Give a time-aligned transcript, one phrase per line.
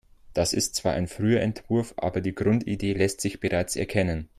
[0.33, 4.29] Das ist zwar ein früher Entwurf, aber die Grundidee lässt sich bereits erkennen.